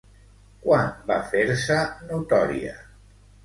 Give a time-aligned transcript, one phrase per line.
[0.63, 1.79] Quan va fer-se
[2.11, 2.77] notòria?